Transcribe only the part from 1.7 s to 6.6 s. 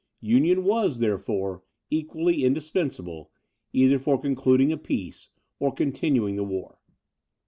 equally indispensable, either for concluding a peace or continuing the